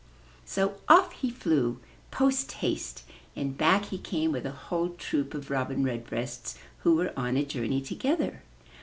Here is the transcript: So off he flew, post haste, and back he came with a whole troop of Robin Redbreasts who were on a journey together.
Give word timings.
So 0.45 0.77
off 0.89 1.11
he 1.11 1.29
flew, 1.29 1.77
post 2.09 2.51
haste, 2.53 3.03
and 3.35 3.55
back 3.55 3.85
he 3.85 3.99
came 3.99 4.31
with 4.31 4.47
a 4.47 4.51
whole 4.51 4.89
troop 4.95 5.35
of 5.35 5.51
Robin 5.51 5.83
Redbreasts 5.83 6.57
who 6.79 6.95
were 6.95 7.13
on 7.15 7.37
a 7.37 7.45
journey 7.45 7.81
together. 7.81 8.41